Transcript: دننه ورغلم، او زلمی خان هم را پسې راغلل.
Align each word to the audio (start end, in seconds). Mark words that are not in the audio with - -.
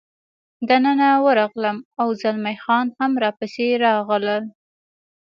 دننه 0.69 1.09
ورغلم، 1.25 1.77
او 2.01 2.07
زلمی 2.21 2.57
خان 2.63 2.87
هم 2.99 3.11
را 3.21 3.29
پسې 3.37 3.67
راغلل. 3.85 4.43